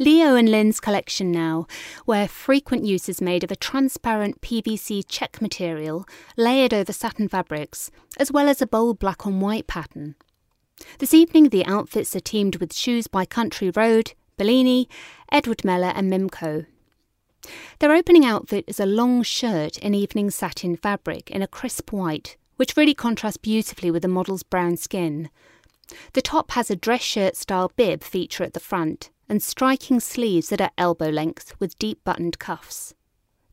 Leo 0.00 0.36
and 0.36 0.48
Lin's 0.48 0.78
collection 0.78 1.32
now, 1.32 1.66
where 2.04 2.28
frequent 2.28 2.84
use 2.84 3.08
is 3.08 3.20
made 3.20 3.42
of 3.42 3.50
a 3.50 3.56
transparent 3.56 4.40
PVC 4.40 5.04
check 5.08 5.42
material 5.42 6.06
layered 6.36 6.72
over 6.72 6.92
satin 6.92 7.28
fabrics, 7.28 7.90
as 8.16 8.30
well 8.30 8.48
as 8.48 8.62
a 8.62 8.66
bold 8.66 9.00
black 9.00 9.26
on 9.26 9.40
white 9.40 9.66
pattern. 9.66 10.14
This 11.00 11.12
evening, 11.12 11.48
the 11.48 11.66
outfits 11.66 12.14
are 12.14 12.20
teamed 12.20 12.56
with 12.56 12.72
shoes 12.72 13.08
by 13.08 13.24
Country 13.24 13.72
Road, 13.74 14.12
Bellini, 14.36 14.88
Edward 15.32 15.64
Meller, 15.64 15.92
and 15.96 16.08
Mimco. 16.08 16.66
Their 17.80 17.92
opening 17.92 18.24
outfit 18.24 18.66
is 18.68 18.78
a 18.78 18.86
long 18.86 19.24
shirt 19.24 19.78
in 19.78 19.96
evening 19.96 20.30
satin 20.30 20.76
fabric 20.76 21.28
in 21.28 21.42
a 21.42 21.48
crisp 21.48 21.92
white, 21.92 22.36
which 22.54 22.76
really 22.76 22.94
contrasts 22.94 23.36
beautifully 23.36 23.90
with 23.90 24.02
the 24.02 24.08
model's 24.08 24.44
brown 24.44 24.76
skin. 24.76 25.28
The 26.12 26.22
top 26.22 26.52
has 26.52 26.70
a 26.70 26.76
dress 26.76 27.02
shirt 27.02 27.34
style 27.34 27.72
bib 27.74 28.04
feature 28.04 28.44
at 28.44 28.52
the 28.52 28.60
front 28.60 29.10
and 29.28 29.42
striking 29.42 30.00
sleeves 30.00 30.48
that 30.48 30.60
are 30.60 30.70
elbow 30.78 31.08
length 31.08 31.54
with 31.60 31.78
deep 31.78 32.02
buttoned 32.04 32.38
cuffs. 32.38 32.94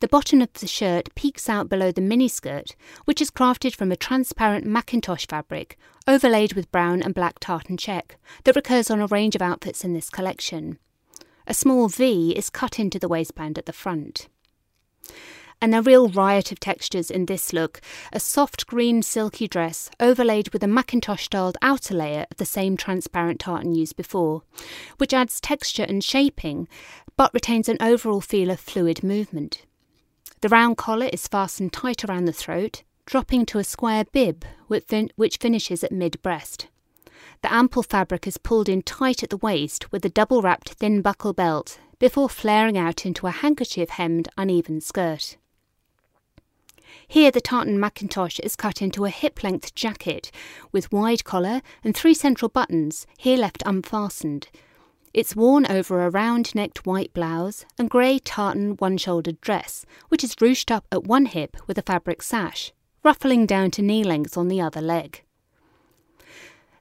The 0.00 0.08
bottom 0.08 0.42
of 0.42 0.52
the 0.54 0.66
shirt 0.66 1.14
peeks 1.14 1.48
out 1.48 1.68
below 1.68 1.92
the 1.92 2.00
miniskirt, 2.00 2.74
which 3.04 3.20
is 3.20 3.30
crafted 3.30 3.74
from 3.74 3.92
a 3.92 3.96
transparent 3.96 4.66
Mackintosh 4.66 5.28
fabric 5.28 5.78
overlaid 6.08 6.54
with 6.54 6.72
brown 6.72 7.02
and 7.02 7.14
black 7.14 7.38
tartan 7.38 7.76
check 7.76 8.18
that 8.44 8.56
recurs 8.56 8.90
on 8.90 9.00
a 9.00 9.06
range 9.06 9.36
of 9.36 9.42
outfits 9.42 9.84
in 9.84 9.92
this 9.92 10.10
collection. 10.10 10.78
A 11.46 11.54
small 11.54 11.88
V 11.88 12.32
is 12.32 12.50
cut 12.50 12.78
into 12.78 12.98
the 12.98 13.08
waistband 13.08 13.58
at 13.58 13.66
the 13.66 13.72
front 13.72 14.28
and 15.62 15.74
a 15.74 15.80
real 15.80 16.08
riot 16.08 16.50
of 16.50 16.58
textures 16.58 17.10
in 17.10 17.26
this 17.26 17.52
look 17.52 17.80
a 18.12 18.18
soft 18.18 18.66
green 18.66 19.00
silky 19.00 19.46
dress 19.46 19.88
overlaid 20.00 20.52
with 20.52 20.62
a 20.64 20.66
Mackintosh 20.66 21.22
styled 21.22 21.56
outer 21.62 21.94
layer 21.94 22.26
of 22.30 22.36
the 22.36 22.44
same 22.44 22.76
transparent 22.76 23.40
tartan 23.40 23.74
used 23.74 23.96
before, 23.96 24.42
which 24.98 25.14
adds 25.14 25.40
texture 25.40 25.84
and 25.84 26.02
shaping 26.02 26.68
but 27.16 27.32
retains 27.32 27.68
an 27.68 27.78
overall 27.80 28.20
feel 28.20 28.50
of 28.50 28.58
fluid 28.58 29.04
movement. 29.04 29.64
The 30.40 30.48
round 30.48 30.76
collar 30.76 31.06
is 31.06 31.28
fastened 31.28 31.72
tight 31.72 32.04
around 32.04 32.24
the 32.24 32.32
throat, 32.32 32.82
dropping 33.06 33.46
to 33.46 33.58
a 33.58 33.64
square 33.64 34.04
bib 34.04 34.44
which 34.66 35.36
finishes 35.38 35.84
at 35.84 35.92
mid 35.92 36.20
breast. 36.22 36.66
The 37.42 37.52
ample 37.52 37.84
fabric 37.84 38.26
is 38.26 38.38
pulled 38.38 38.68
in 38.68 38.82
tight 38.82 39.22
at 39.22 39.30
the 39.30 39.36
waist 39.36 39.92
with 39.92 40.04
a 40.04 40.08
double 40.08 40.42
wrapped 40.42 40.70
thin 40.70 41.02
buckle 41.02 41.32
belt 41.32 41.78
before 42.00 42.28
flaring 42.28 42.76
out 42.76 43.06
into 43.06 43.28
a 43.28 43.30
handkerchief 43.30 43.90
hemmed 43.90 44.28
uneven 44.36 44.80
skirt. 44.80 45.36
Here, 47.08 47.30
the 47.30 47.40
tartan 47.40 47.78
Mackintosh 47.78 48.40
is 48.40 48.56
cut 48.56 48.80
into 48.80 49.04
a 49.04 49.10
hip 49.10 49.42
length 49.42 49.74
jacket 49.74 50.30
with 50.70 50.92
wide 50.92 51.24
collar 51.24 51.60
and 51.84 51.96
three 51.96 52.14
central 52.14 52.48
buttons, 52.48 53.06
here 53.18 53.36
left 53.36 53.62
unfastened. 53.66 54.48
It's 55.12 55.36
worn 55.36 55.66
over 55.66 56.02
a 56.02 56.10
round 56.10 56.54
necked 56.54 56.86
white 56.86 57.12
blouse 57.12 57.66
and 57.78 57.90
grey 57.90 58.18
tartan 58.18 58.76
one 58.78 58.96
shouldered 58.96 59.40
dress, 59.42 59.84
which 60.08 60.24
is 60.24 60.36
ruched 60.36 60.70
up 60.70 60.86
at 60.90 61.04
one 61.04 61.26
hip 61.26 61.56
with 61.66 61.76
a 61.76 61.82
fabric 61.82 62.22
sash, 62.22 62.72
ruffling 63.04 63.44
down 63.44 63.70
to 63.72 63.82
knee 63.82 64.04
length 64.04 64.38
on 64.38 64.48
the 64.48 64.60
other 64.60 64.80
leg. 64.80 65.22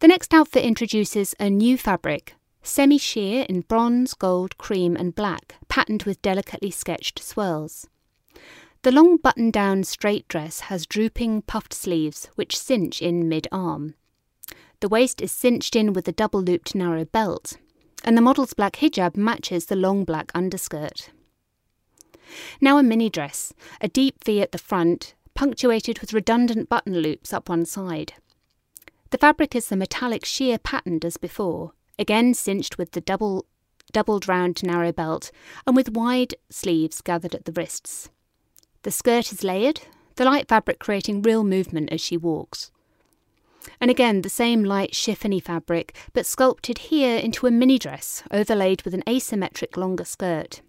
The 0.00 0.08
next 0.08 0.34
outfit 0.34 0.62
introduces 0.62 1.34
a 1.40 1.48
new 1.48 1.78
fabric, 1.78 2.34
semi 2.62 2.98
sheer 2.98 3.46
in 3.48 3.62
bronze, 3.62 4.12
gold, 4.12 4.58
cream, 4.58 4.94
and 4.94 5.14
black, 5.14 5.54
patterned 5.68 6.02
with 6.02 6.20
delicately 6.20 6.70
sketched 6.70 7.18
swirls. 7.18 7.88
The 8.82 8.92
long 8.92 9.16
button 9.16 9.50
down 9.50 9.82
straight 9.82 10.28
dress 10.28 10.60
has 10.60 10.86
drooping 10.86 11.42
puffed 11.42 11.74
sleeves 11.74 12.28
which 12.36 12.56
cinch 12.56 13.02
in 13.02 13.28
mid 13.28 13.48
arm. 13.50 13.94
The 14.80 14.88
waist 14.88 15.20
is 15.20 15.32
cinched 15.32 15.74
in 15.74 15.92
with 15.92 16.06
a 16.06 16.12
double 16.12 16.40
looped 16.40 16.76
narrow 16.76 17.04
belt, 17.04 17.56
and 18.04 18.16
the 18.16 18.22
model's 18.22 18.54
black 18.54 18.76
hijab 18.76 19.16
matches 19.16 19.66
the 19.66 19.74
long 19.74 20.04
black 20.04 20.30
underskirt. 20.32 21.10
Now 22.60 22.78
a 22.78 22.84
mini 22.84 23.10
dress, 23.10 23.52
a 23.80 23.88
deep 23.88 24.22
V 24.22 24.40
at 24.40 24.52
the 24.52 24.58
front, 24.58 25.14
punctuated 25.34 25.98
with 25.98 26.12
redundant 26.12 26.68
button 26.68 26.98
loops 26.98 27.32
up 27.32 27.48
one 27.48 27.64
side. 27.64 28.14
The 29.10 29.18
fabric 29.18 29.56
is 29.56 29.68
the 29.68 29.76
metallic 29.76 30.24
sheer 30.24 30.56
patterned 30.58 31.04
as 31.04 31.16
before, 31.16 31.72
again 31.98 32.32
cinched 32.32 32.78
with 32.78 32.92
the 32.92 33.00
double 33.00 33.46
doubled 33.90 34.28
round 34.28 34.62
narrow 34.62 34.92
belt 34.92 35.32
and 35.66 35.74
with 35.74 35.90
wide 35.90 36.34
sleeves 36.50 37.00
gathered 37.00 37.34
at 37.34 37.44
the 37.44 37.52
wrists. 37.52 38.10
The 38.82 38.90
skirt 38.90 39.32
is 39.32 39.44
layered, 39.44 39.82
the 40.16 40.24
light 40.24 40.48
fabric 40.48 40.78
creating 40.78 41.22
real 41.22 41.44
movement 41.44 41.92
as 41.92 42.00
she 42.00 42.16
walks. 42.16 42.70
And 43.80 43.90
again, 43.90 44.22
the 44.22 44.28
same 44.28 44.64
light 44.64 44.92
chiffony 44.92 45.42
fabric, 45.42 45.96
but 46.12 46.26
sculpted 46.26 46.78
here 46.78 47.18
into 47.18 47.46
a 47.46 47.50
mini 47.50 47.78
dress 47.78 48.22
overlaid 48.30 48.82
with 48.82 48.94
an 48.94 49.02
asymmetric 49.06 49.76
longer 49.76 50.04
skirt. 50.04 50.62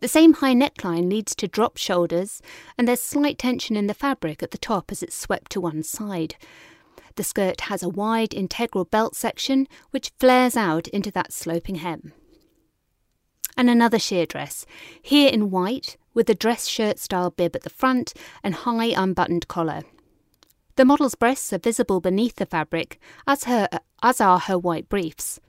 The 0.00 0.08
same 0.08 0.34
high 0.34 0.54
neckline 0.54 1.08
leads 1.08 1.34
to 1.36 1.48
dropped 1.48 1.78
shoulders, 1.78 2.42
and 2.76 2.86
there's 2.86 3.02
slight 3.02 3.38
tension 3.38 3.76
in 3.76 3.86
the 3.86 3.94
fabric 3.94 4.42
at 4.42 4.50
the 4.50 4.58
top 4.58 4.92
as 4.92 5.02
it's 5.02 5.16
swept 5.16 5.50
to 5.52 5.60
one 5.60 5.82
side. 5.82 6.36
The 7.14 7.24
skirt 7.24 7.62
has 7.62 7.82
a 7.82 7.88
wide 7.88 8.34
integral 8.34 8.84
belt 8.84 9.16
section 9.16 9.66
which 9.90 10.12
flares 10.18 10.56
out 10.56 10.88
into 10.88 11.10
that 11.12 11.32
sloping 11.32 11.76
hem. 11.76 12.12
And 13.56 13.70
another 13.70 13.98
sheer 13.98 14.26
dress, 14.26 14.66
here 15.00 15.30
in 15.30 15.50
white, 15.50 15.96
with 16.12 16.28
a 16.28 16.34
dress 16.34 16.66
shirt 16.68 16.98
style 16.98 17.30
bib 17.30 17.56
at 17.56 17.62
the 17.62 17.70
front 17.70 18.12
and 18.42 18.54
high 18.54 18.92
unbuttoned 18.96 19.48
collar. 19.48 19.82
The 20.76 20.84
model's 20.84 21.14
breasts 21.14 21.52
are 21.54 21.58
visible 21.58 22.00
beneath 22.00 22.36
the 22.36 22.44
fabric, 22.44 23.00
as, 23.26 23.44
her, 23.44 23.66
as 24.02 24.20
are 24.20 24.38
her 24.40 24.58
white 24.58 24.90
briefs. 24.90 25.40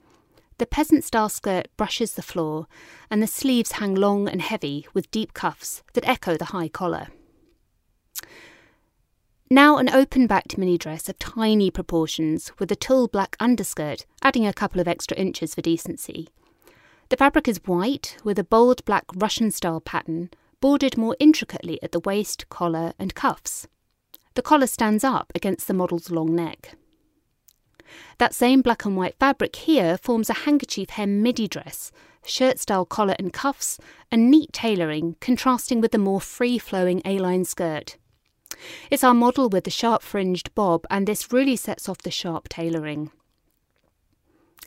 The 0.56 0.66
peasant 0.66 1.04
style 1.04 1.28
skirt 1.28 1.68
brushes 1.76 2.14
the 2.14 2.22
floor, 2.22 2.66
and 3.10 3.22
the 3.22 3.26
sleeves 3.26 3.72
hang 3.72 3.94
long 3.94 4.26
and 4.26 4.40
heavy 4.40 4.86
with 4.94 5.10
deep 5.10 5.34
cuffs 5.34 5.82
that 5.92 6.08
echo 6.08 6.36
the 6.36 6.46
high 6.46 6.68
collar. 6.68 7.08
Now 9.50 9.76
an 9.76 9.88
open 9.88 10.26
backed 10.26 10.58
mini 10.58 10.76
dress 10.76 11.08
of 11.08 11.18
tiny 11.18 11.70
proportions 11.70 12.52
with 12.58 12.72
a 12.72 12.76
tulle 12.76 13.08
black 13.08 13.36
underskirt, 13.38 14.04
adding 14.22 14.46
a 14.46 14.52
couple 14.52 14.80
of 14.80 14.88
extra 14.88 15.16
inches 15.16 15.54
for 15.54 15.60
decency. 15.62 16.28
The 17.10 17.16
fabric 17.16 17.48
is 17.48 17.60
white 17.64 18.18
with 18.22 18.38
a 18.38 18.44
bold 18.44 18.84
black 18.84 19.04
Russian 19.14 19.50
style 19.50 19.80
pattern, 19.80 20.28
bordered 20.60 20.98
more 20.98 21.16
intricately 21.18 21.82
at 21.82 21.92
the 21.92 22.00
waist, 22.00 22.48
collar, 22.50 22.92
and 22.98 23.14
cuffs. 23.14 23.66
The 24.34 24.42
collar 24.42 24.66
stands 24.66 25.04
up 25.04 25.32
against 25.34 25.66
the 25.66 25.74
model's 25.74 26.10
long 26.10 26.34
neck. 26.34 26.76
That 28.18 28.34
same 28.34 28.60
black 28.60 28.84
and 28.84 28.94
white 28.94 29.18
fabric 29.18 29.56
here 29.56 29.96
forms 29.96 30.28
a 30.28 30.44
handkerchief 30.44 30.90
hem 30.90 31.22
midi 31.22 31.48
dress, 31.48 31.90
shirt 32.26 32.58
style 32.58 32.84
collar 32.84 33.14
and 33.18 33.32
cuffs, 33.32 33.78
and 34.12 34.30
neat 34.30 34.52
tailoring, 34.52 35.16
contrasting 35.20 35.80
with 35.80 35.92
the 35.92 35.98
more 35.98 36.20
free 36.20 36.58
flowing 36.58 37.00
A 37.06 37.18
line 37.18 37.46
skirt. 37.46 37.96
It's 38.90 39.04
our 39.04 39.14
model 39.14 39.48
with 39.48 39.64
the 39.64 39.70
sharp 39.70 40.02
fringed 40.02 40.54
bob, 40.54 40.84
and 40.90 41.06
this 41.06 41.32
really 41.32 41.56
sets 41.56 41.88
off 41.88 41.98
the 41.98 42.10
sharp 42.10 42.50
tailoring. 42.50 43.10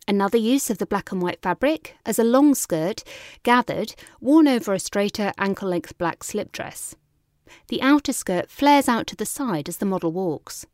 Another 0.08 0.38
use 0.38 0.70
of 0.70 0.78
the 0.78 0.86
black 0.86 1.12
and 1.12 1.22
white 1.22 1.42
fabric 1.42 1.96
as 2.06 2.18
a 2.18 2.24
long 2.24 2.56
skirt, 2.56 3.04
gathered, 3.44 3.96
worn 4.20 4.48
over 4.48 4.74
a 4.74 4.80
straighter 4.80 5.32
ankle 5.38 5.70
length 5.70 5.98
black 5.98 6.24
slip 6.24 6.52
dress. 6.52 6.96
The 7.68 7.82
outer 7.82 8.14
skirt 8.14 8.50
flares 8.50 8.90
out 8.90 9.08
to 9.08 9.16
the 9.16 9.26
side 9.26 9.70
as 9.70 9.78
the 9.78 9.86
model 9.86 10.12
walks. 10.12 10.66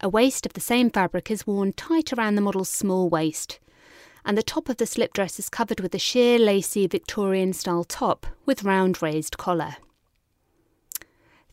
A 0.00 0.08
waist 0.08 0.46
of 0.46 0.54
the 0.54 0.60
same 0.60 0.90
fabric 0.90 1.30
is 1.30 1.46
worn 1.46 1.72
tight 1.72 2.12
around 2.12 2.34
the 2.34 2.40
model's 2.40 2.70
small 2.70 3.08
waist, 3.08 3.60
and 4.24 4.36
the 4.36 4.42
top 4.42 4.68
of 4.68 4.78
the 4.78 4.86
slip 4.86 5.12
dress 5.12 5.38
is 5.38 5.48
covered 5.48 5.80
with 5.80 5.94
a 5.94 5.98
sheer 5.98 6.38
lacy 6.38 6.86
Victorian 6.86 7.52
style 7.52 7.84
top 7.84 8.26
with 8.46 8.64
round 8.64 9.02
raised 9.02 9.36
collar. 9.36 9.76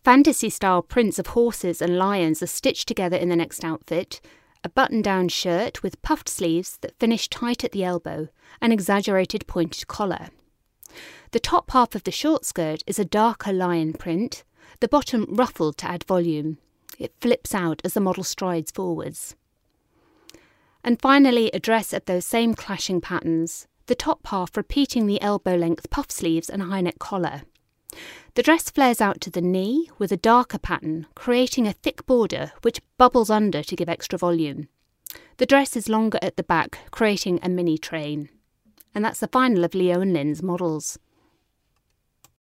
Fantasy 0.04 0.50
style 0.50 0.82
prints 0.82 1.20
of 1.20 1.28
horses 1.28 1.82
and 1.82 1.98
lions 1.98 2.42
are 2.42 2.48
stitched 2.48 2.88
together 2.88 3.18
in 3.18 3.28
the 3.28 3.36
next 3.36 3.66
outfit, 3.66 4.22
a 4.68 4.70
button 4.70 5.02
down 5.02 5.30
shirt 5.30 5.82
with 5.82 6.02
puffed 6.02 6.28
sleeves 6.28 6.78
that 6.82 7.00
finish 7.00 7.30
tight 7.30 7.64
at 7.64 7.72
the 7.72 7.86
elbow, 7.86 8.28
an 8.60 8.74
exaggerated 8.74 9.48
pointed 9.48 9.88
collar. 9.88 10.28
The 11.32 11.40
top 11.40 11.72
half 11.72 11.96
of 11.96 12.04
the 12.04 12.12
short 12.12 12.44
skirt 12.44 12.84
is 12.86 13.00
a 13.00 13.06
darker 13.06 13.54
lion 13.54 13.94
print, 13.94 14.44
the 14.82 14.90
bottom 14.90 15.26
ruffled 15.30 15.78
to 15.78 15.90
add 15.90 16.04
volume. 16.04 16.58
It 17.00 17.14
flips 17.22 17.56
out 17.56 17.82
as 17.86 17.94
the 17.94 18.02
model 18.02 18.26
strides 18.26 18.70
forwards. 18.70 19.38
And 20.84 21.02
finally, 21.02 21.50
a 21.54 21.62
dress 21.62 21.94
of 21.94 22.04
those 22.04 22.26
same 22.26 22.54
clashing 22.54 23.00
patterns, 23.00 23.70
the 23.86 23.96
top 23.96 24.28
half 24.28 24.58
repeating 24.58 25.08
the 25.08 25.22
elbow 25.22 25.56
length 25.56 25.90
puff 25.90 26.12
sleeves 26.12 26.50
and 26.50 26.62
high 26.62 26.82
neck 26.82 27.00
collar. 27.00 27.44
The 28.36 28.44
dress 28.44 28.70
flares 28.70 29.02
out 29.02 29.20
to 29.22 29.30
the 29.30 29.42
knee 29.42 29.90
with 29.98 30.12
a 30.12 30.18
darker 30.18 30.60
pattern, 30.60 31.08
creating 31.16 31.68
a 31.68 31.74
thick 31.74 32.06
border 32.06 32.52
which 32.62 32.82
bubbles 32.98 33.30
under 33.30 33.64
to 33.64 33.76
give 33.76 33.90
extra 33.90 34.20
volume. 34.20 34.68
The 35.38 35.46
dress 35.46 35.76
is 35.76 35.90
longer 35.90 36.20
at 36.22 36.38
the 36.38 36.44
back, 36.44 36.80
creating 36.92 37.40
a 37.42 37.50
mini 37.50 37.78
train. 37.78 38.30
And 38.94 39.06
that's 39.06 39.20
the 39.20 39.28
final 39.28 39.64
of 39.64 39.76
Leo 39.76 40.02
and 40.02 40.14
Lin's 40.14 40.44
models. 40.44 40.98